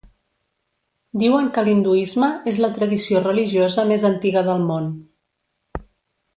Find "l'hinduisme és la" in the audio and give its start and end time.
1.67-2.71